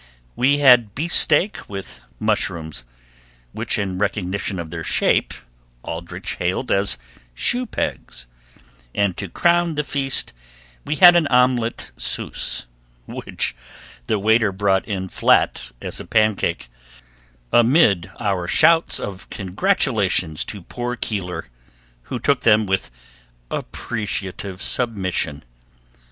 [0.35, 2.85] We had beefsteak with mushrooms,
[3.51, 5.31] which in recognition of their shape
[5.83, 6.97] Aldrich hailed as
[7.35, 8.25] shoe pegs,
[8.95, 10.33] and to crown the feast
[10.85, 12.65] we had an omelette souse,
[13.05, 13.55] which
[14.07, 16.67] the waiter brought in as flat as a pancake,
[17.53, 21.45] amid our shouts of congratulations to poor Keeler,
[22.09, 22.89] who took them with
[23.51, 25.43] appreciative submission.